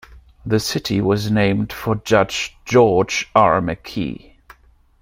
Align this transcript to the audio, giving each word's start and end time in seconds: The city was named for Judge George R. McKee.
The 0.47 0.59
city 0.59 0.99
was 0.99 1.29
named 1.29 1.71
for 1.71 1.93
Judge 1.93 2.57
George 2.65 3.29
R. 3.35 3.61
McKee. 3.61 4.31